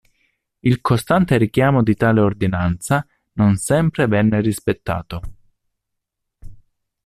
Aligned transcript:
Il 0.61 0.81
costante 0.81 1.37
richiamo 1.37 1.83
di 1.83 1.93
tale 1.93 2.21
ordinanza, 2.21 3.07
non 3.33 3.57
sempre 3.57 4.07
venne 4.07 4.41
rispettato. 4.41 5.21